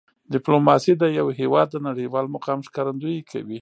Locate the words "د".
0.97-1.03, 1.71-1.77